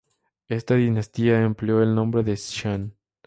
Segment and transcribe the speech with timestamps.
[0.47, 2.87] Esta dinastía empleó el nombre de Shah.